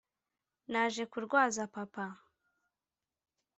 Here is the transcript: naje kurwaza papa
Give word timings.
naje 0.71 1.03
kurwaza 1.11 1.63
papa 1.73 2.05